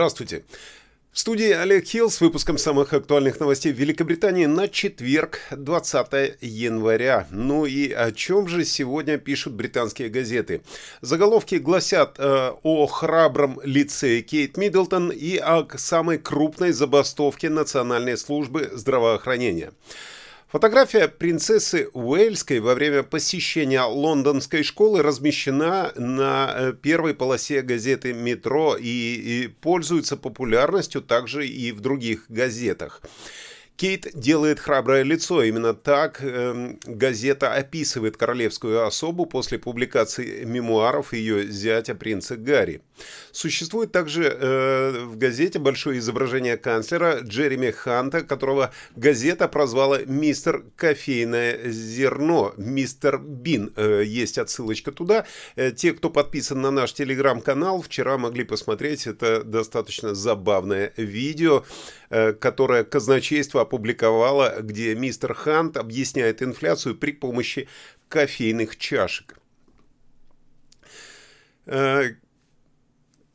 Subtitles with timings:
[0.00, 0.44] Здравствуйте.
[1.12, 7.26] В студии Олег Хилл с выпуском самых актуальных новостей в Великобритании на четверг, 20 января.
[7.30, 10.62] Ну и о чем же сегодня пишут британские газеты?
[11.02, 18.70] Заголовки гласят э, о храбром лице Кейт Миддлтон и о самой крупной забастовке Национальной службы
[18.72, 19.72] здравоохранения.
[20.50, 28.76] Фотография принцессы Уэльской во время посещения лондонской школы размещена на э, первой полосе газеты «Метро»
[28.76, 33.00] и, и пользуется популярностью также и в других газетах.
[33.80, 35.42] Кейт делает храброе лицо.
[35.42, 42.82] Именно так э, газета описывает королевскую особу после публикации мемуаров ее зятя принца Гарри.
[43.32, 51.70] Существует также э, в газете большое изображение канцлера Джереми Ханта, которого газета прозвала «Мистер Кофейное
[51.70, 53.72] зерно», «Мистер Бин».
[53.76, 55.24] Э, есть отсылочка туда.
[55.56, 61.64] Э, те, кто подписан на наш телеграм-канал, вчера могли посмотреть это достаточно забавное видео,
[62.10, 67.68] которое казначейство опубликовало, где мистер Хант объясняет инфляцию при помощи
[68.08, 69.38] кофейных чашек.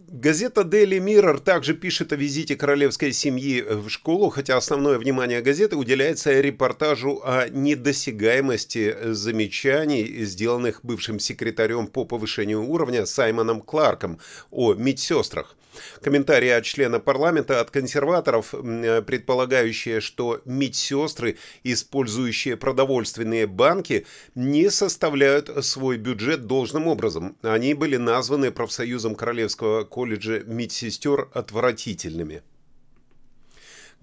[0.07, 5.77] Газета Daily Mirror также пишет о визите королевской семьи в школу, хотя основное внимание газеты
[5.77, 14.19] уделяется репортажу о недосягаемости замечаний, сделанных бывшим секретарем по повышению уровня Саймоном Кларком
[14.51, 15.55] о медсестрах.
[16.01, 25.97] Комментарии от члена парламента от консерваторов, предполагающие, что медсестры, использующие продовольственные банки, не составляют свой
[25.97, 27.35] бюджет должным образом.
[27.41, 32.41] Они были названы профсоюзом Королевского колледжа медсестер отвратительными.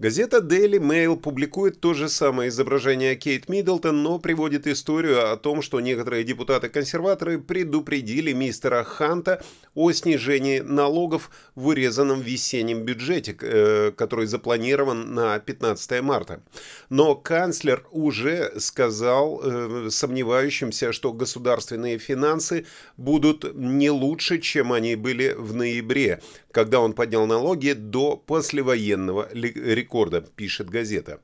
[0.03, 5.61] Газета Daily Mail публикует то же самое изображение Кейт Миддлтон, но приводит историю о том,
[5.61, 9.41] что некоторые депутаты-консерваторы предупредили мистера Ханта
[9.75, 16.43] о снижении налогов в урезанном весеннем бюджете, э, который запланирован на 15 марта.
[16.89, 22.65] Но канцлер уже сказал э, сомневающимся, что государственные финансы
[22.97, 26.21] будут не лучше, чем они были в ноябре,
[26.51, 29.92] когда он поднял налоги до послевоенного рекорда,
[30.35, 31.19] пишет газета.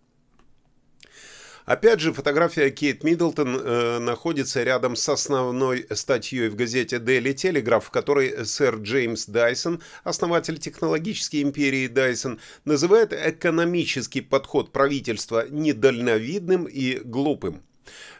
[1.69, 7.81] Опять же, фотография Кейт Миддлтон э, находится рядом с основной статьей в газете Daily Telegraph,
[7.81, 16.97] в которой сэр Джеймс Дайсон, основатель технологической империи Дайсон, называет экономический подход правительства недальновидным и
[17.03, 17.61] глупым.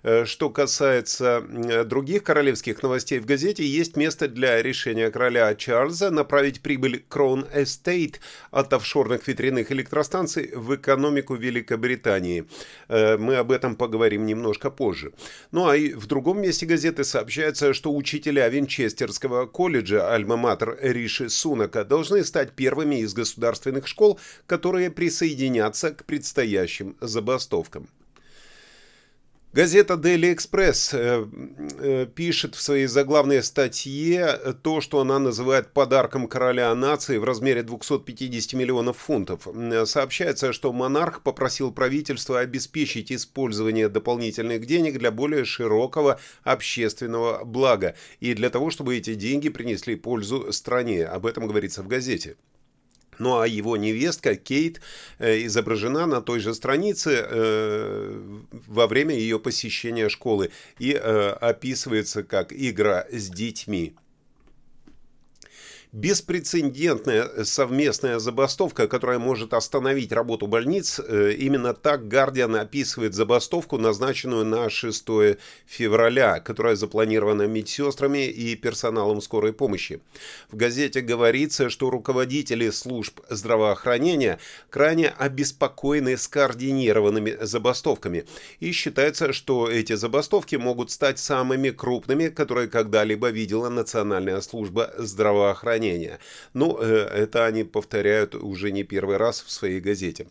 [0.04, 1.44] Э, что касается
[1.86, 8.16] других королевских новостей в газете, есть место для решения короля Чарльза направить прибыль Crown Estate
[8.52, 12.46] от офшорных ветряных электростанций в экономику Великобритании.
[12.88, 15.14] Э, мы об этом поговорим немножко позже.
[15.52, 21.84] Ну а и в другом месте газеты сообщается, что учителя Винчестерского колледжа Альма-Матер Риши Сунака
[21.84, 27.88] должны стать первыми из государственных школ, которые присоединятся к предстоящим забастовкам.
[29.52, 31.26] Газета Daily Express э,
[31.80, 37.64] э, пишет в своей заглавной статье то, что она называет подарком короля нации в размере
[37.64, 39.48] 250 миллионов фунтов.
[39.86, 48.36] Сообщается, что монарх попросил правительство обеспечить использование дополнительных денег для более широкого общественного блага и
[48.36, 51.06] для того, чтобы эти деньги принесли пользу стране.
[51.06, 52.36] Об этом говорится в газете.
[53.20, 54.82] Ну а его невестка Кейт
[55.20, 62.24] э, изображена на той же странице э, во время ее посещения школы и э, описывается
[62.24, 63.94] как игра с детьми.
[65.92, 71.00] Беспрецедентная совместная забастовка, которая может остановить работу больниц.
[71.00, 79.20] Э, именно так Гардиан описывает забастовку, назначенную на 6 февраля, которая запланирована медсестрами и персоналом
[79.20, 80.00] скорой помощи.
[80.52, 84.38] В газете говорится, что руководители служб здравоохранения
[84.70, 88.26] крайне обеспокоены скоординированными забастовками.
[88.60, 95.79] И считается, что эти забастовки могут стать самыми крупными, которые когда-либо видела Национальная служба здравоохранения
[95.80, 96.20] здравоохранения.
[96.54, 100.28] Ну, э, это они повторяют уже не первый раз в своей газете.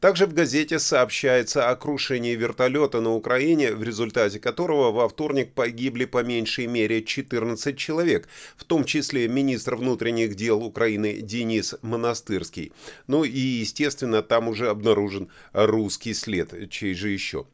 [0.00, 6.06] Также в газете сообщается о крушении вертолета на Украине, в результате которого во вторник погибли
[6.06, 12.72] по меньшей мере 14 человек, в том числе министр внутренних дел Украины Денис Монастырский.
[13.06, 17.44] Ну и, естественно, там уже обнаружен русский след, чей же еще.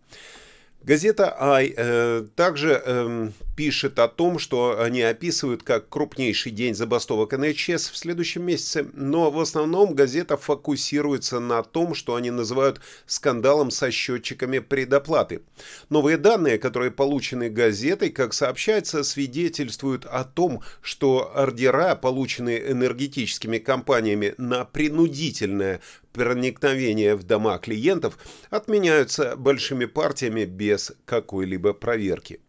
[0.86, 7.32] Газета «Ай» э, также э, пишет о том, что они описывают как крупнейший день забастовок
[7.32, 13.72] НХС в следующем месяце, но в основном газета фокусируется на том, что они называют скандалом
[13.72, 15.42] со счетчиками предоплаты.
[15.88, 24.34] Новые данные, которые получены газетой, как сообщается, свидетельствуют о том, что ордера, полученные энергетическими компаниями
[24.38, 25.80] на принудительное
[26.16, 28.18] проникновения в дома клиентов
[28.50, 32.40] отменяются большими партиями без какой-либо проверки.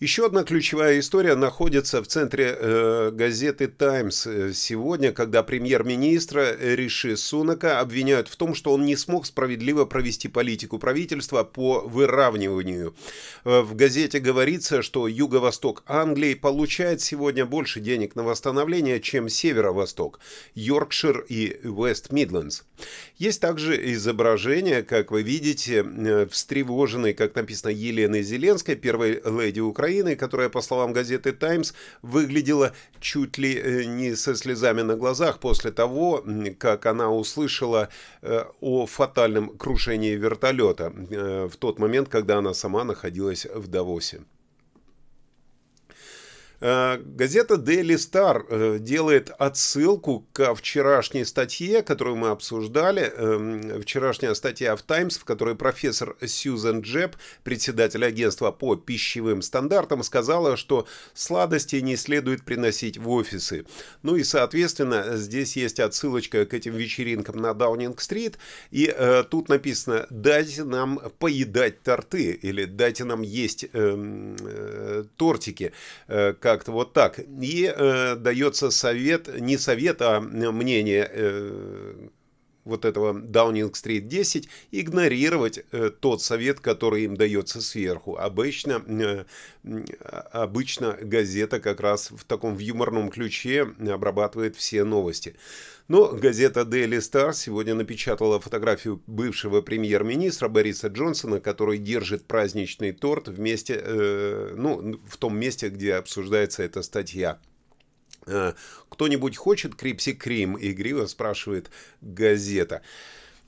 [0.00, 7.80] Еще одна ключевая история находится в центре э, газеты «Таймс» сегодня, когда премьер-министра Риши Сунака
[7.80, 12.94] обвиняют в том, что он не смог справедливо провести политику правительства по выравниванию.
[13.44, 20.20] Э, в газете говорится, что юго-восток Англии получает сегодня больше денег на восстановление, чем северо-восток,
[20.54, 22.62] Йоркшир и Вест-Мидлендс.
[23.16, 29.87] Есть также изображение, как вы видите, э, встревоженной, как написано, Елены Зеленской, первой леди Украины,
[29.88, 35.38] Украины, которая, по словам газеты «Таймс», выглядела чуть ли э, не со слезами на глазах
[35.38, 36.22] после того,
[36.58, 37.88] как она услышала
[38.20, 44.20] э, о фатальном крушении вертолета э, в тот момент, когда она сама находилась в Давосе.
[46.60, 53.12] Э, газета Daily Star э, делает отсылку к вчерашней статье, которую мы обсуждали.
[53.16, 60.02] Эм, вчерашняя статья в Times, в которой профессор Сьюзен Джеб, председатель агентства по пищевым стандартам,
[60.02, 63.64] сказала, что сладости не следует приносить в офисы.
[64.02, 68.38] Ну и, соответственно, здесь есть отсылочка к этим вечеринкам на Даунинг-стрит.
[68.72, 75.72] И э, тут написано «дайте нам поедать торты» или «дайте нам есть эм, э, тортики»,
[76.08, 77.18] э, как-то вот так.
[77.18, 82.08] И э, дается совет, не совет, а мнение э,
[82.68, 88.16] вот этого Даунинг-стрит 10 игнорировать э, тот совет, который им дается сверху.
[88.16, 89.24] Обычно, э,
[90.30, 95.34] обычно газета как раз в таком в юморном ключе обрабатывает все новости.
[95.88, 103.28] Но газета Daily Star сегодня напечатала фотографию бывшего премьер-министра Бориса Джонсона, который держит праздничный торт
[103.28, 107.38] вместе, э, ну, в том месте, где обсуждается эта статья.
[108.28, 108.52] Э,
[108.88, 111.70] «Кто-нибудь хочет Крипси Крим?»– игриво спрашивает
[112.00, 112.82] газета.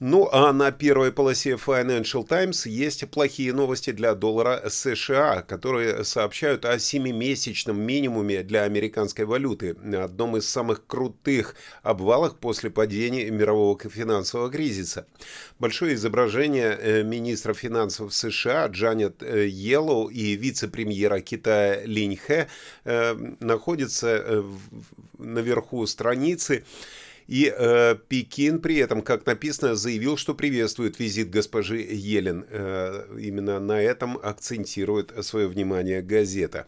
[0.03, 6.65] Ну а на первой полосе Financial Times есть плохие новости для доллара США, которые сообщают
[6.65, 14.51] о 7-месячном минимуме для американской валюты, одном из самых крутых обвалах после падения мирового финансового
[14.51, 15.07] кризиса.
[15.59, 22.49] Большое изображение э, министра финансов США Джанет э, Йеллоу и вице-премьера Китая Линь Хэ
[22.87, 24.45] э, находится
[25.19, 26.65] наверху страницы.
[27.31, 32.45] И э, Пекин при этом, как написано, заявил, что приветствует визит госпожи Елен.
[32.51, 36.67] Э, именно на этом акцентирует свое внимание газета.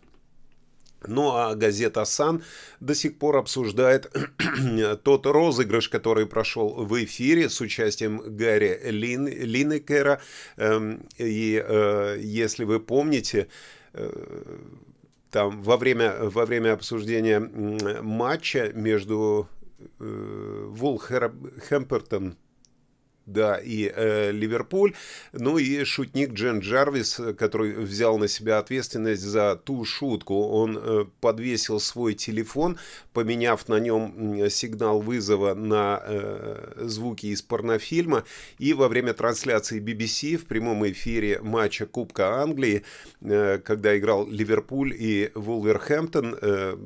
[1.05, 2.45] Ну а газета «Сан»
[2.79, 4.09] до сих пор обсуждает
[5.03, 10.21] тот розыгрыш, который прошел в эфире с участием Гарри Лин, Линнекера.
[10.59, 13.49] Эм, и э, если вы помните,
[13.95, 14.13] э,
[15.33, 17.41] там во время, во время обсуждения
[18.01, 19.49] матча между
[19.99, 22.37] э, Вулхэмптон
[23.27, 24.95] да, и э, Ливерпуль.
[25.33, 30.49] Ну и шутник Джен Джарвис, который взял на себя ответственность за ту шутку.
[30.49, 32.79] Он э, подвесил свой телефон,
[33.13, 38.25] поменяв на нем сигнал вызова на э, звуки из порнофильма.
[38.59, 42.83] И во время трансляции BBC в прямом эфире матча Кубка Англии,
[43.21, 46.77] э, когда играл Ливерпуль и Вулверхэмптон, э,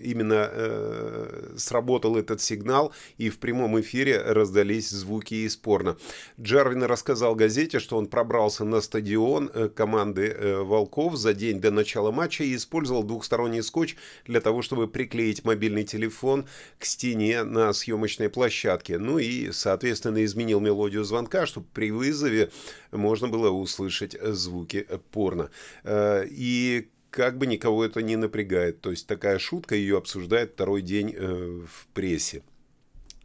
[0.00, 5.96] именно э, сработал этот сигнал, и в прямом эфире раздались звуки из порно бесспорно.
[6.40, 11.70] Джарвин рассказал газете, что он пробрался на стадион э, команды э, «Волков» за день до
[11.70, 16.46] начала матча и использовал двухсторонний скотч для того, чтобы приклеить мобильный телефон
[16.78, 18.98] к стене на съемочной площадке.
[18.98, 22.50] Ну и, соответственно, изменил мелодию звонка, чтобы при вызове
[22.92, 25.50] можно было услышать звуки порно.
[25.84, 28.80] Э, и как бы никого это не напрягает.
[28.80, 32.42] То есть такая шутка, ее обсуждает второй день в прессе.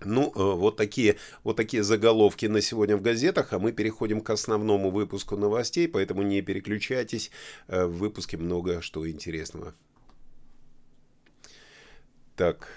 [0.05, 4.29] Ну, э, вот такие, вот такие заголовки на сегодня в газетах, а мы переходим к
[4.29, 7.31] основному выпуску новостей, поэтому не переключайтесь,
[7.67, 9.73] э, в выпуске много что интересного.
[12.35, 12.67] Так...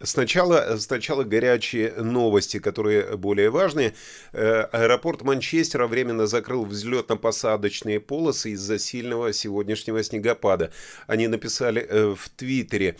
[0.00, 3.94] Сначала, сначала горячие новости, которые более важные.
[4.32, 10.70] Э, аэропорт Манчестера временно закрыл взлетно-посадочные полосы из-за сильного сегодняшнего снегопада.
[11.08, 12.96] Они написали э, в Твиттере.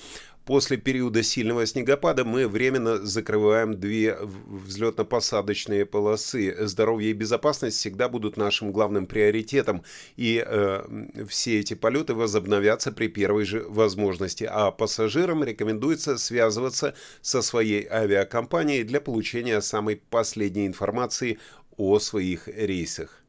[0.48, 6.56] После периода сильного снегопада мы временно закрываем две взлетно-посадочные полосы.
[6.66, 9.82] Здоровье и безопасность всегда будут нашим главным приоритетом,
[10.16, 10.86] и э,
[11.28, 14.48] все эти полеты возобновятся при первой же возможности.
[14.50, 21.38] А пассажирам рекомендуется связываться со своей авиакомпанией для получения самой последней информации
[21.76, 23.22] о своих рейсах.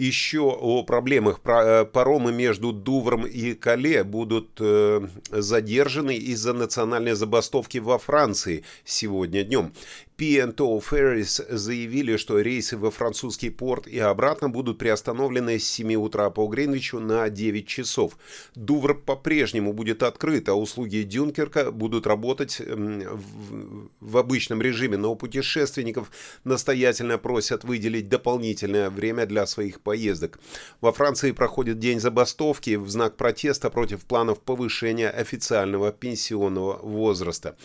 [0.00, 1.40] Еще о проблемах.
[1.44, 9.42] Э, паромы между Дувром и Кале будут э, задержаны из-за национальной забастовки во Франции сегодня
[9.42, 9.72] днем.
[10.20, 16.28] P&O Ferries заявили, что рейсы во французский порт и обратно будут приостановлены с 7 утра
[16.28, 18.18] по Гринвичу на 9 часов.
[18.54, 26.10] Дувр по-прежнему будет открыт, а услуги Дюнкерка будут работать в обычном режиме, но путешественников
[26.44, 30.38] настоятельно просят выделить дополнительное время для своих поездок.
[30.82, 37.56] Во Франции проходит день забастовки в знак протеста против планов повышения официального пенсионного возраста.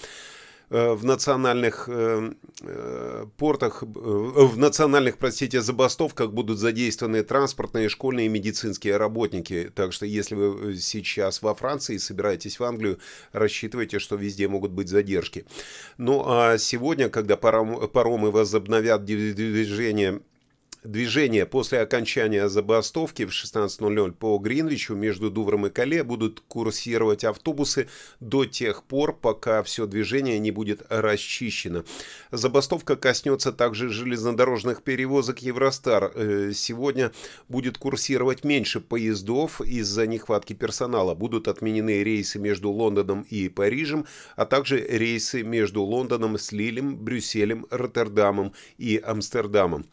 [0.69, 2.31] Э, в национальных э,
[2.61, 9.71] э, портах, в национальных, простите, забастовках будут задействованы транспортные, школьные и медицинские работники.
[9.75, 12.99] Так что если вы сейчас во Франции собираетесь в Англию,
[13.31, 15.45] рассчитывайте, что везде могут быть задержки.
[15.97, 20.21] Ну а сегодня, когда паромы возобновят движение
[20.85, 27.87] Движения после окончания забастовки в 16.00 по Гринвичу между Дувром и Кале будут курсировать автобусы
[28.19, 31.85] до тех пор, пока все движение не будет расчищено.
[32.31, 36.11] Забастовка коснется также железнодорожных перевозок Евростар.
[36.13, 37.11] Э, сегодня
[37.49, 41.15] будет курсировать меньше поездов из-за нехватки персонала.
[41.15, 47.65] Будут отменены рейсы между Лондоном и Парижем, а также рейсы между Лондоном с Лилем, Брюсселем,
[47.71, 49.87] Роттердамом и Амстердамом.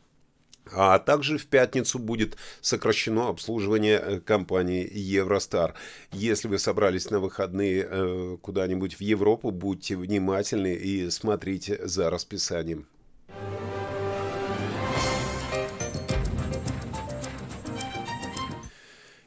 [0.74, 5.74] А также в пятницу будет сокращено обслуживание э, компании Евростар.
[6.12, 12.86] Если вы собрались на выходные э, куда-нибудь в Европу, будьте внимательны и смотрите за расписанием.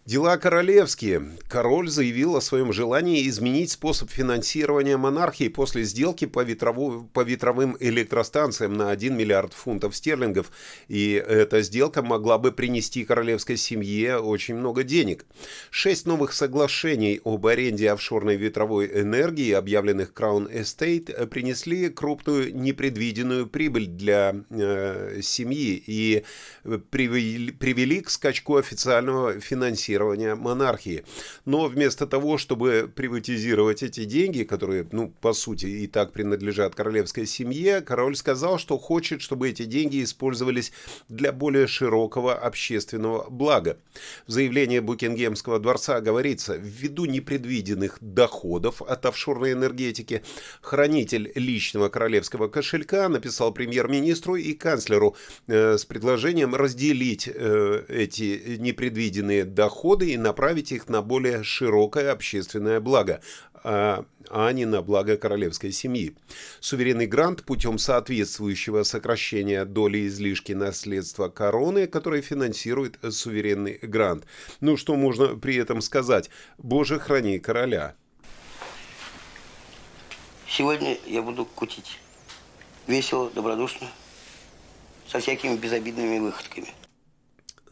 [0.05, 1.31] Дела королевские.
[1.47, 7.75] Король заявил о своем желании изменить способ финансирования монархии после сделки по, ветрову, по ветровым
[7.79, 10.51] электростанциям на 1 миллиард фунтов стерлингов.
[10.89, 15.25] И эта сделка могла бы принести королевской семье очень много денег.
[15.71, 23.87] Шесть новых соглашений об аренде офшорной ветровой энергии, объявленных Crown Estate, принесли крупную непредвиденную прибыль
[23.87, 26.23] для э, семьи и
[26.91, 31.03] привели, привели к скачку официального финансирования финансирования монархии.
[31.45, 37.25] Но вместо того, чтобы приватизировать эти деньги, которые, ну, по сути, и так принадлежат королевской
[37.25, 40.71] семье, король сказал, что хочет, чтобы эти деньги использовались
[41.09, 43.77] для более широкого общественного блага.
[44.27, 50.21] В заявлении Букингемского дворца говорится, ввиду непредвиденных доходов от офшорной энергетики,
[50.61, 55.15] хранитель личного королевского кошелька написал премьер-министру и канцлеру
[55.47, 62.11] э, с предложением разделить э, эти непредвиденные доходы доходы и направить их на более широкое
[62.11, 63.21] общественное благо,
[63.63, 66.15] а, а не на благо королевской семьи.
[66.59, 74.25] Суверенный грант путем соответствующего сокращения доли излишки наследства короны, который финансирует суверенный грант.
[74.59, 76.31] Ну, что можно при этом сказать?
[76.57, 77.93] Боже, храни короля.
[80.47, 81.99] Сегодня я буду кутить.
[82.87, 83.87] Весело, добродушно,
[85.07, 86.69] со всякими безобидными выходками–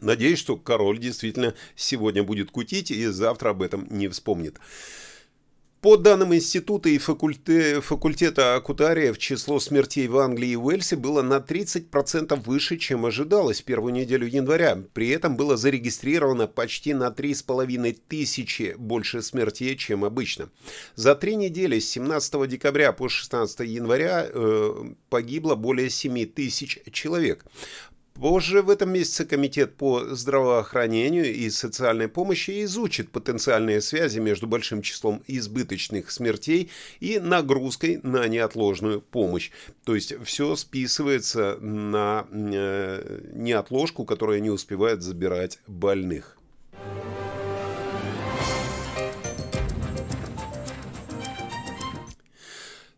[0.04, 4.58] Надеюсь, что король действительно сегодня будет кутить и завтра об этом не вспомнит.
[5.84, 11.40] По данным института и факульте, факультета Акутариев, число смертей в Англии и Уэльсе было на
[11.40, 14.82] 30% выше, чем ожидалось в первую неделю января.
[14.94, 20.48] При этом было зарегистрировано почти на 3,5 тысячи больше смертей, чем обычно.
[20.94, 27.44] За три недели с 17 декабря по 16 января э, погибло более 7 тысяч человек.
[28.14, 34.82] Позже в этом месяце Комитет по здравоохранению и социальной помощи изучит потенциальные связи между большим
[34.82, 39.50] числом избыточных смертей и нагрузкой на неотложную помощь.
[39.84, 46.38] То есть все списывается на э, неотложку, которая не успевает забирать больных.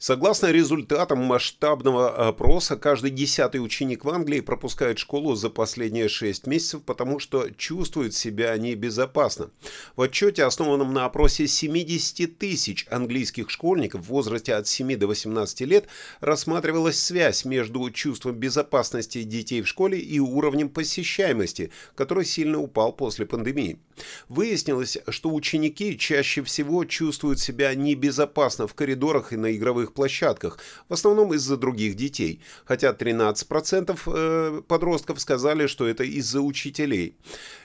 [0.06, 6.82] Согласно результатам масштабного опроса, каждый десятый ученик в Англии пропускает школу за последние 6 месяцев,
[6.82, 9.50] потому что чувствует себя небезопасно.
[9.96, 15.62] В отчете, основанном на опросе 70 тысяч английских школьников в возрасте от 7 до 18
[15.62, 15.88] лет,
[16.20, 23.26] рассматривалась связь между чувством безопасности детей в школе и уровнем посещаемости, который сильно упал после
[23.26, 23.80] пандемии.
[24.28, 30.92] Выяснилось, что ученики чаще всего чувствуют себя небезопасно в коридорах и на игровых площадках, в
[30.92, 37.16] основном из-за других детей, хотя 13% э, подростков сказали, что это из-за учителей.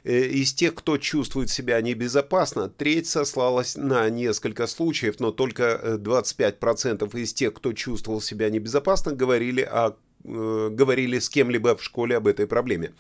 [0.03, 7.09] Э, из тех, кто чувствует себя небезопасно, треть сослалась на несколько случаев, но только 25%
[7.13, 12.17] э, из тех, кто чувствовал себя небезопасно, говорили о Э, говорили с кем-либо в школе
[12.17, 12.93] об этой проблеме.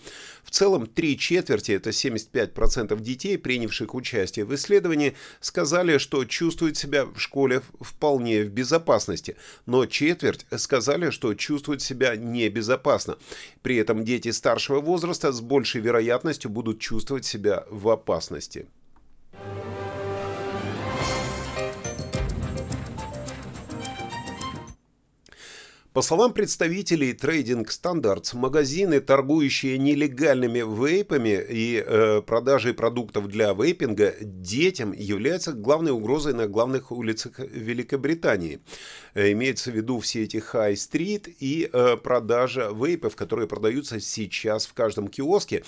[0.43, 7.05] В целом, три четверти, это 75% детей, принявших участие в исследовании, сказали, что чувствуют себя
[7.05, 9.35] в школе вполне в безопасности,
[9.65, 13.17] но четверть сказали, что чувствуют себя небезопасно.
[13.61, 18.67] При этом дети старшего возраста с большей вероятностью будут чувствовать себя в опасности.
[25.93, 34.13] По словам представителей Trading Standards, магазины, торгующие нелегальными вейпами и э, продажей продуктов для вейпинга
[34.21, 38.61] детям, являются главной угрозой на главных улицах Великобритании.
[39.15, 44.73] Э, имеется в виду все эти хай-стрит и э, продажа вейпов, которые продаются сейчас в
[44.73, 45.65] каждом киоске.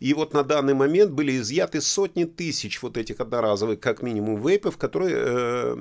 [0.00, 4.78] И вот на данный момент были изъяты сотни тысяч вот этих одноразовых, как минимум, вейпов,
[4.78, 5.76] которые э,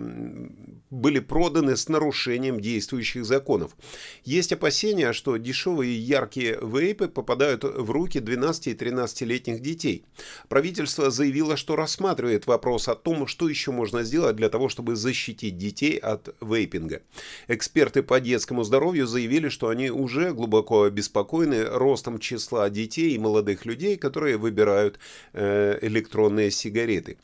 [0.89, 3.75] были проданы с нарушением действующих законов.
[4.23, 10.05] Есть опасения, что дешевые яркие вейпы попадают в руки 12 и 13-летних детей.
[10.47, 15.57] Правительство заявило, что рассматривает вопрос о том, что еще можно сделать для того, чтобы защитить
[15.57, 17.01] детей от вейпинга.
[17.47, 23.65] Эксперты по детскому здоровью заявили, что они уже глубоко обеспокоены ростом числа детей и молодых
[23.65, 24.99] людей, которые выбирают
[25.33, 27.17] э, электронные сигареты.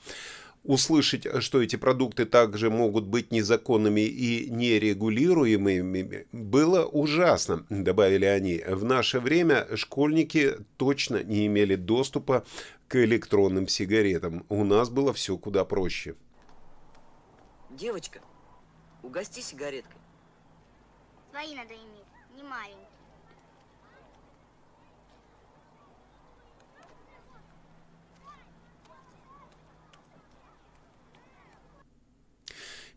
[0.63, 8.61] Услышать, что эти продукты также могут быть незаконными и нерегулируемыми, было ужасно, добавили они.
[8.67, 12.45] В наше время школьники точно не имели доступа
[12.87, 14.45] к электронным сигаретам.
[14.49, 16.15] У нас было все куда проще.
[17.71, 18.21] Девочка,
[19.01, 19.99] угости сигареткой.
[21.31, 22.90] Свои надо иметь, не маленькие.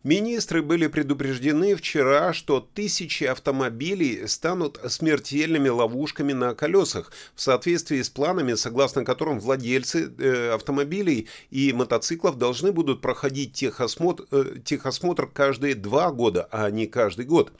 [0.05, 8.11] Министры были предупреждены вчера, что тысячи автомобилей станут смертельными ловушками на колесах в соответствии с
[8.11, 15.73] планами, согласно которым владельцы э, автомобилей и мотоциклов должны будут проходить техосмотр, э, техосмотр каждые
[15.73, 17.51] два года, а не каждый год.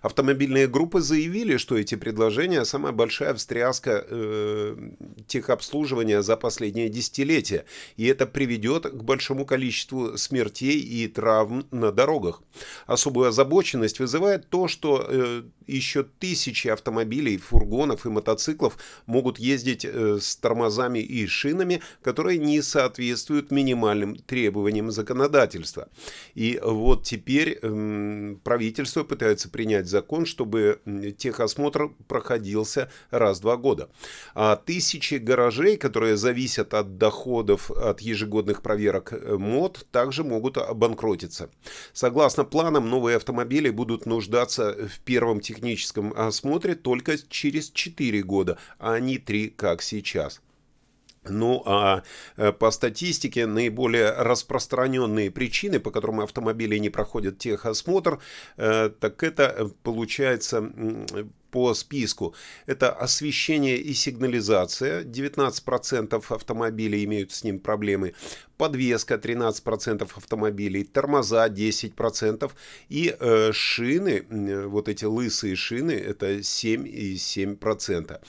[0.00, 4.76] Автомобильные группы заявили, что эти предложения– самая большая встряска э,
[5.26, 12.42] техобслуживания за последние десятилетия, и это приведет к большому количеству смертей и травм на дорогах.
[12.86, 20.18] Особую озабоченность вызывает то, что э, еще тысячи автомобилей, фургонов и мотоциклов могут ездить э,
[20.20, 25.88] с тормозами и шинами, которые не соответствуют минимальным требованиям законодательства.
[26.34, 30.80] И вот теперь э, правительство пытается принять закон, чтобы
[31.18, 33.90] техосмотр проходился раз в два года.
[34.34, 41.50] А тысячи гаражей, которые зависят от доходов от ежегодных проверок э, МОД, также могут обанкротиться.
[41.92, 48.58] Согласно планам, новые автомобили будут нуждаться в первом техническом техническом осмотре только через 4 года,
[48.78, 50.40] а не 3, как сейчас.
[51.28, 52.02] Ну а
[52.36, 58.20] э, по статистике наиболее распространенные причины, по которым автомобили не проходят техосмотр,
[58.56, 60.62] э, так это э, получается
[61.50, 62.34] по списку.
[62.66, 65.04] Это освещение и сигнализация.
[65.04, 68.14] 19% автомобилей имеют с ним проблемы.
[68.56, 70.84] Подвеска 13% автомобилей.
[70.84, 72.50] Тормоза 10%.
[72.88, 74.24] И э, шины,
[74.66, 78.20] вот эти лысые шины, это 7,7%.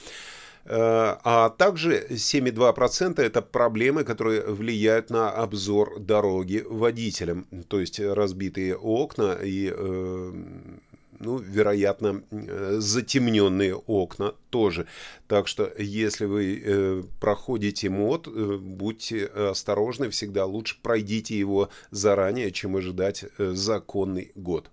[0.64, 8.76] Э, а также 7,2% это проблемы, которые влияют на обзор дороги водителям, то есть разбитые
[8.76, 10.34] окна и, э,
[11.24, 14.88] ну, вероятно, э, затемненные окна тоже.
[15.28, 23.26] Так что, если вы проходите мод, будьте осторожны, всегда лучше пройдите его заранее, чем ожидать
[23.38, 24.70] законный год.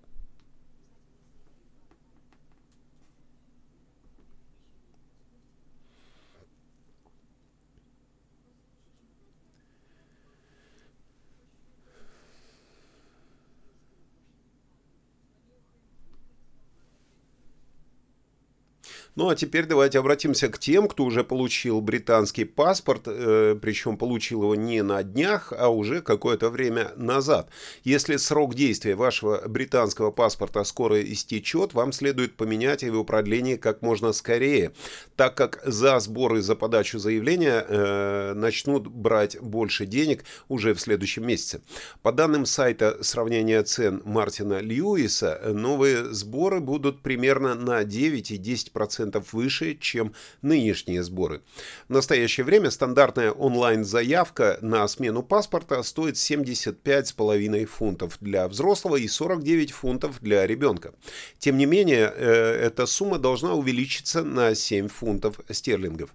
[19.19, 24.45] Ну а теперь давайте обратимся к тем, кто уже получил британский паспорт, э, причем получил
[24.45, 27.51] его не на днях, а уже какое-то время назад.
[27.83, 34.13] Если срок действия вашего британского паспорта скоро истечет, вам следует поменять его продление как можно
[34.13, 34.71] скорее,
[35.17, 41.27] так как за сборы за подачу заявления э, начнут брать больше денег уже в следующем
[41.27, 41.61] месяце.
[42.03, 49.08] По данным сайта сравнения цен Мартина Льюиса, новые сборы будут примерно на 9 и 10%
[49.17, 51.43] выше, чем нынешние сборы.
[51.89, 59.73] В настоящее время стандартная онлайн-заявка на смену паспорта стоит 75,5 фунтов для взрослого и 49
[59.73, 60.93] фунтов для ребенка.
[61.39, 66.11] Тем не менее, э, эта сумма должна увеличиться на 7 фунтов стерлингов.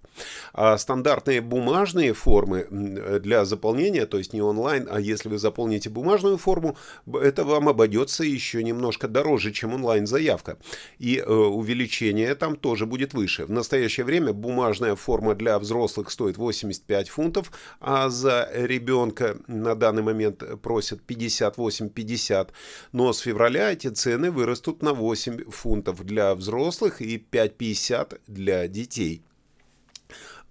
[0.53, 6.37] А стандартные бумажные формы для заполнения, то есть не онлайн, а если вы заполните бумажную
[6.37, 6.77] форму,
[7.11, 10.57] это вам обойдется еще немножко дороже, чем онлайн-заявка.
[10.99, 13.45] И э, увеличение там тоже будет выше.
[13.45, 20.03] В настоящее время бумажная форма для взрослых стоит 85 фунтов, а за ребенка на данный
[20.03, 22.49] момент просят 58-50.
[22.91, 29.23] Но с февраля эти цены вырастут на 8 фунтов для взрослых и 5,50 для детей.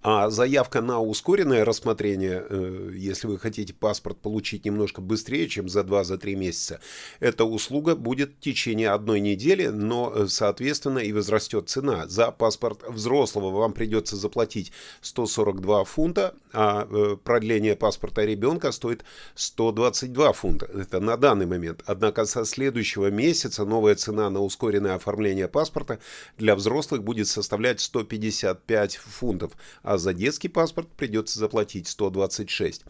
[0.03, 5.81] А заявка на ускоренное рассмотрение, э, если вы хотите паспорт получить немножко быстрее, чем за
[5.81, 6.81] 2-3 месяца,
[7.21, 12.05] эта услуга будет в течение одной недели, но, э, соответственно, и возрастет цена.
[12.09, 20.33] За паспорт взрослого вам придется заплатить 142 фунта, а э, продление паспорта ребенка стоит 122
[20.33, 20.65] фунта.
[20.65, 21.81] Это на данный момент.
[21.85, 25.99] Однако со следующего месяца новая цена на ускоренное оформление паспорта
[26.37, 32.83] для взрослых будет составлять 155 фунтов, а а за детский паспорт придется заплатить 126.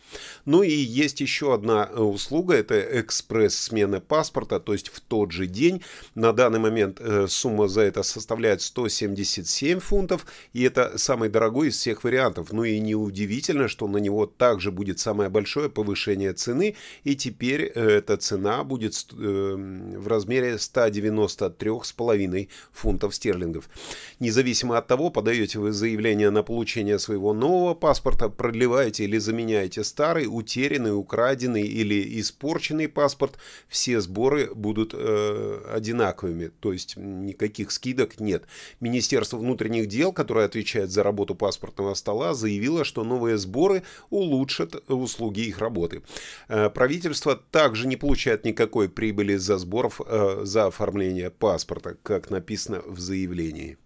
[0.45, 5.47] Ну и есть еще одна э, услуга, это экспресс-смена паспорта, то есть в тот же
[5.47, 5.81] день.
[6.15, 11.77] На данный момент э, сумма за это составляет 177 фунтов, и это самый дорогой из
[11.77, 12.53] всех вариантов.
[12.53, 17.97] Ну и неудивительно, что на него также будет самое большое повышение цены, и теперь э,
[17.97, 23.69] эта цена будет в размере 193,5 фунтов стерлингов.
[24.19, 29.83] Независимо от того, подаете вы заявление на получение получения своего нового паспорта продлеваете или заменяете
[29.83, 38.19] старый, утерянный, украденный или испорченный паспорт, все сборы будут э, одинаковыми, то есть никаких скидок
[38.19, 38.43] нет.
[38.81, 45.41] Министерство внутренних дел, которое отвечает за работу паспортного стола, заявило, что новые сборы улучшат услуги
[45.41, 46.01] их работы.
[46.49, 52.81] Э, правительство также не получает никакой прибыли за сборов э, за оформление паспорта, как написано
[52.85, 53.77] в заявлении.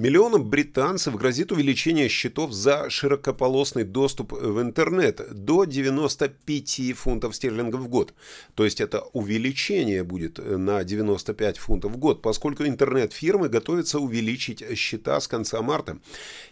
[0.00, 7.88] Миллионам британцев грозит увеличение счетов за широкополосный доступ в интернет до 95 фунтов стерлингов в
[7.88, 8.14] год.
[8.54, 15.20] То есть это увеличение будет на 95 фунтов в год, поскольку интернет-фирмы готовятся увеличить счета
[15.20, 15.98] с конца марта.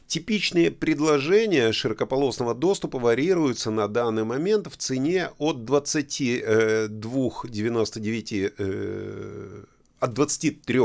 [0.06, 9.64] Типичные предложения широкополосного доступа варьируются на данный момент в цене от 22,99 э,
[10.00, 10.80] от 23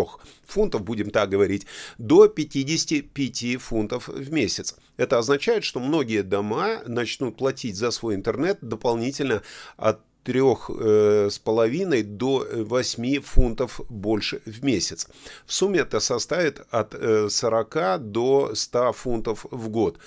[0.45, 1.65] фунтов, будем так говорить,
[1.97, 4.76] до 55 фунтов в месяц.
[4.97, 9.41] Это означает, что многие дома начнут платить за свой интернет дополнительно
[9.78, 15.08] от трех э, с половиной до 8 фунтов больше в месяц.
[15.45, 19.99] В сумме это составит от э, 40 до 100 фунтов в год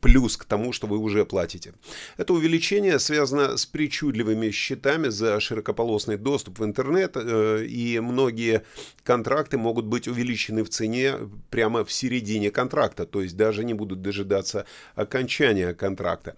[0.00, 1.72] плюс к тому, что вы уже платите.
[2.16, 8.62] Это увеличение связано с причудливыми счетами за широкополосный доступ в интернет, э, и многие
[9.04, 11.14] контракты могут быть увеличены в цене
[11.50, 16.36] прямо в середине контракта, то есть даже не будут дожидаться окончания контракта.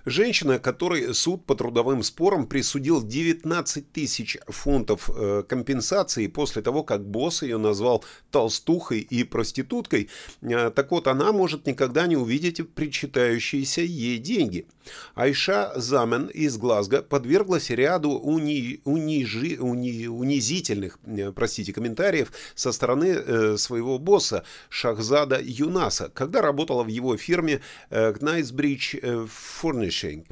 [0.08, 7.04] Женщина, которой суд по трудовым спорам присудил 19 тысяч фунтов э, компенсации после того, как
[7.04, 10.08] босс ее назвал толстухой и проституткой,
[10.42, 14.68] э, так вот она может никогда не увидеть причитающиеся ей деньги.
[15.14, 23.06] Айша Замен из Глазго подверглась ряду уни, унижи, уни, унизительных э, простите, комментариев со стороны
[23.06, 29.26] э, своего босса Шахзада Юнаса, когда работала в его фирме э, Knightsbridge э,
[29.62, 30.26] Furnishing.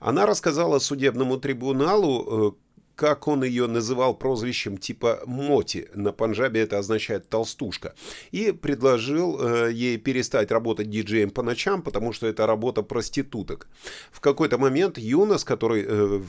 [0.00, 2.67] Она рассказала судебному трибуналу, э,
[2.98, 7.94] как он ее называл прозвищем типа Моти, на панджабе это означает толстушка,
[8.32, 13.68] и предложил э, ей перестать работать диджеем по ночам, потому что это работа проституток.
[14.10, 16.22] В какой-то момент Юнос, который э,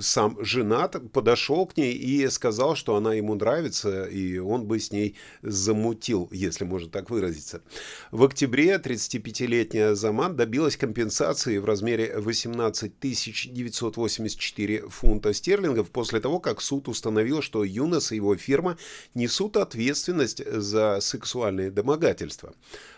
[0.00, 4.90] сам женат, подошел к ней и сказал, что она ему нравится, и он бы с
[4.90, 7.62] ней замутил, если можно так выразиться.
[8.10, 16.60] В октябре 35-летняя Заман добилась компенсации в размере 18 984 фунта стерлингов после того, как
[16.60, 18.76] суд установил, что Юнос и его фирма
[19.14, 22.54] несут ответственность за сексуальные домогательства.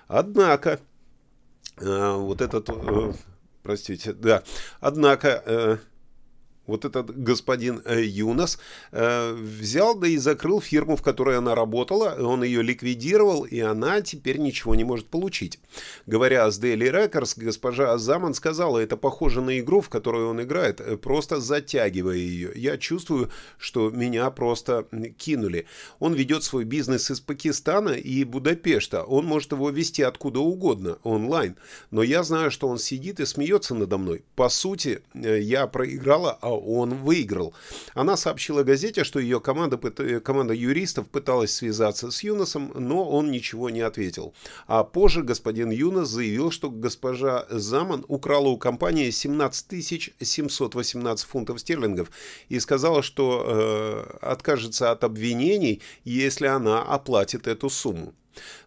[0.09, 0.81] Однако,
[1.79, 3.13] э, вот этот, э,
[3.63, 4.43] простите, да,
[4.81, 5.43] однако...
[5.45, 5.79] Э,
[6.67, 8.59] вот этот господин э, Юнос
[8.93, 14.01] э, взял да и закрыл фирму, в которой она работала, он ее ликвидировал, и она
[14.01, 15.59] теперь ничего не может получить.
[16.07, 20.81] Говоря с Daily Records, госпожа Азаман сказала, это похоже на игру, в которую он играет,
[20.81, 22.53] э, просто затягивая ее.
[22.55, 24.87] Я чувствую, что меня просто
[25.19, 25.67] кинули.
[25.99, 29.03] Он ведет свой бизнес из Пакистана и Будапешта.
[29.03, 31.57] Он может его вести откуда угодно, онлайн.
[31.91, 34.23] Но я знаю, что он сидит и смеется надо мной.
[34.37, 37.55] По сути, я проиграла, а он выиграл.
[37.95, 39.79] Она сообщила газете, что ее команда,
[40.21, 44.35] команда юристов пыталась связаться с Юносом, но он ничего не ответил.
[44.67, 52.11] А позже господин Юнос заявил, что госпожа Заман украла у компании 17 718 фунтов стерлингов
[52.49, 58.15] и сказала, что э, откажется от обвинений, если она оплатит эту сумму.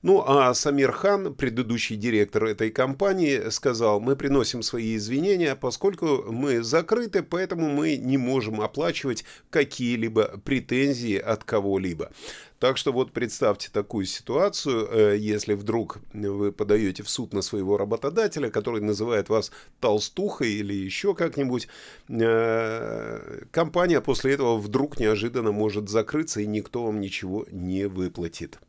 [0.01, 6.63] Ну, а Самир Хан, предыдущий директор этой компании, сказал, мы приносим свои извинения, поскольку мы
[6.63, 12.12] закрыты, поэтому мы не можем оплачивать какие-либо претензии от кого-либо.
[12.60, 17.78] Так что вот представьте такую ситуацию, э, если вдруг вы подаете в суд на своего
[17.78, 19.51] работодателя, который называет вас
[19.82, 21.67] толстухой или еще как-нибудь,
[22.08, 28.60] э, компания после этого вдруг неожиданно может закрыться и никто вам ничего не выплатит.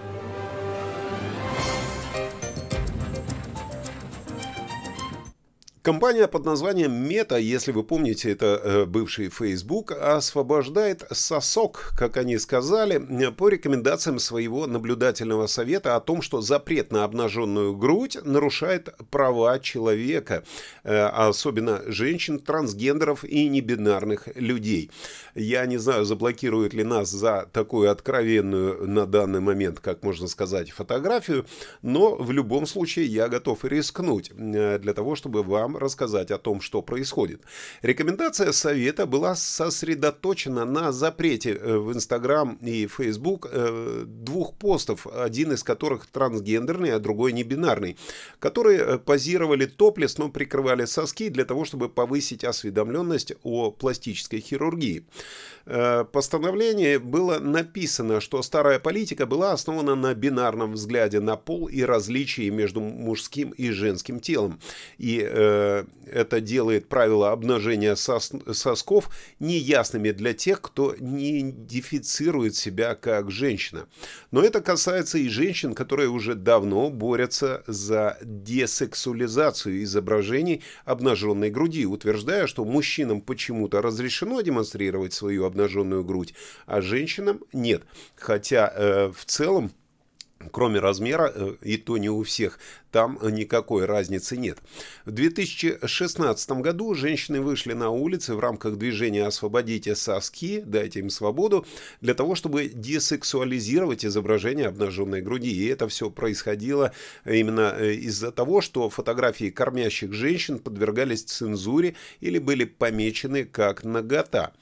[0.00, 0.41] you
[5.82, 12.38] Компания под названием Meta, если вы помните, это э, бывший Facebook, освобождает сосок, как они
[12.38, 19.58] сказали, по рекомендациям своего наблюдательного совета о том, что запрет на обнаженную грудь нарушает права
[19.58, 20.44] человека,
[20.84, 24.88] э, особенно женщин, трансгендеров и небинарных людей.
[25.34, 30.70] Я не знаю, заблокируют ли нас за такую откровенную на данный момент, как можно сказать,
[30.70, 31.44] фотографию,
[31.82, 36.38] но в любом случае я готов рискнуть э, для того, чтобы вам вам рассказать о
[36.38, 37.42] том, что происходит.
[37.82, 45.52] Рекомендация совета была сосредоточена на запрете э, в Инстаграм и Фейсбук э, двух постов, один
[45.52, 47.96] из которых трансгендерный, а другой небинарный,
[48.38, 55.04] которые э, позировали топлес, но прикрывали соски для того, чтобы повысить осведомленность о пластической хирургии.
[55.64, 61.82] В постановлении было написано, что старая политика была основана на бинарном взгляде на пол и
[61.82, 64.58] различии между мужским и женским телом.
[64.98, 65.61] И Э,
[66.06, 73.86] это делает правила обнажения сос сосков неясными для тех, кто не идентифицирует себя как женщина.
[74.30, 82.46] Но это касается и женщин, которые уже давно борются за десексуализацию изображений обнаженной груди, утверждая,
[82.46, 86.34] что мужчинам почему-то разрешено демонстрировать свою обнаженную грудь,
[86.66, 87.82] а женщинам нет.
[88.16, 89.72] Хотя э, в целом
[90.50, 92.58] Кроме размера, э, и то не у всех,
[92.92, 94.58] там никакой разницы нет.
[95.06, 101.66] В 2016 году женщины вышли на улицы в рамках движения «Освободите соски», «Дайте им свободу»,
[102.00, 105.50] для того, чтобы десексуализировать изображение обнаженной груди.
[105.50, 106.92] И это все происходило
[107.24, 114.52] именно э, из-за того, что фотографии кормящих женщин подвергались цензуре или были помечены как нагота.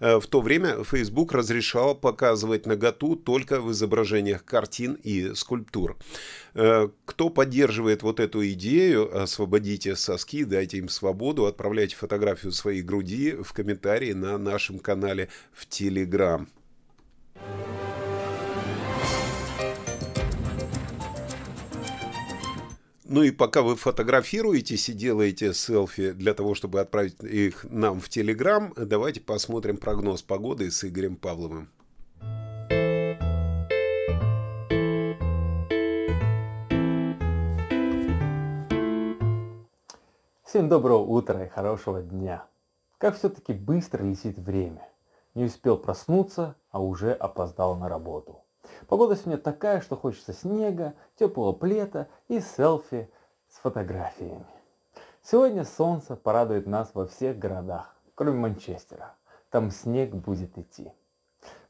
[0.00, 5.96] Э, в то время Facebook разрешал показывать наготу только в изображениях картин и скульптур.
[6.54, 13.32] Э, кто поддерживает вот эту идею, освободите соски, дайте им свободу, отправляйте фотографию своей груди
[13.32, 16.48] в комментарии на нашем канале в Телеграм.
[23.04, 28.10] Ну и пока вы фотографируетесь и делаете селфи для того, чтобы отправить их нам в
[28.10, 31.70] Телеграм, давайте посмотрим прогноз погоды с Игорем Павловым.
[40.58, 42.44] Всем доброго утра и хорошего дня.
[42.98, 44.88] Как все-таки быстро летит время.
[45.36, 48.42] Не успел проснуться, а уже опоздал на работу.
[48.88, 53.08] Погода сегодня такая, что хочется снега, теплого плета и селфи
[53.48, 54.44] с фотографиями.
[55.22, 59.14] Сегодня солнце порадует нас во всех городах, кроме Манчестера.
[59.50, 60.92] Там снег будет идти.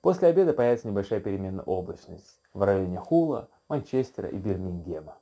[0.00, 5.18] После обеда появится небольшая переменная облачность в районе Хула, Манчестера и Бирмингема.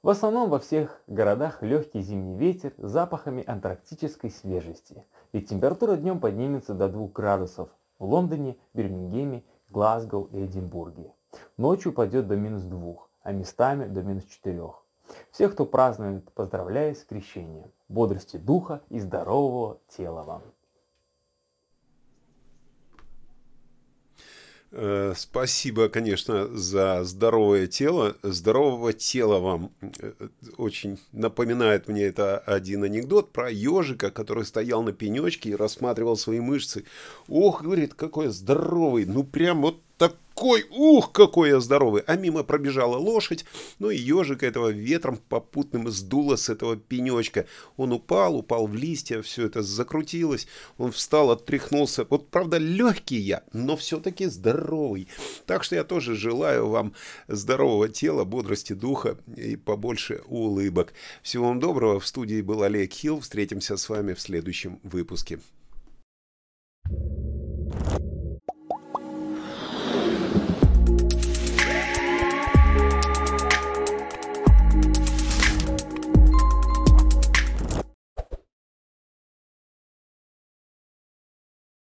[0.00, 6.20] В основном во всех городах легкий зимний ветер с запахами антарктической свежести, ведь температура днем
[6.20, 11.12] поднимется до 2 градусов в Лондоне, Бирмингеме, Глазго и Эдинбурге.
[11.56, 14.70] Ночью упадет до минус 2, а местами до минус 4.
[15.32, 20.42] Всех, кто празднует, поздравляю с крещением, бодрости духа и здорового тела вам.
[25.16, 28.16] Спасибо, конечно, за здоровое тело.
[28.22, 29.70] Здорового тела вам.
[29.80, 30.12] Э,
[30.56, 36.40] очень напоминает мне это один анекдот про ежика, который стоял на пенечке и рассматривал свои
[36.40, 36.84] мышцы.
[37.28, 39.06] Ох, говорит, какой здоровый.
[39.06, 39.80] Ну, прям вот
[40.38, 42.02] такой, ух, какой я здоровый.
[42.06, 43.44] А мимо пробежала лошадь,
[43.80, 47.46] ну и ежик этого ветром попутным сдуло с этого пенечка.
[47.76, 50.46] Он упал, упал в листья, все это закрутилось.
[50.76, 52.06] Он встал, оттряхнулся.
[52.08, 55.08] Вот, правда, легкий я, но все-таки здоровый.
[55.44, 56.94] Так что я тоже желаю вам
[57.26, 60.92] здорового тела, бодрости духа и побольше улыбок.
[61.22, 61.98] Всего вам доброго.
[61.98, 63.20] В студии был Олег Хилл.
[63.20, 65.40] Встретимся с вами в следующем выпуске.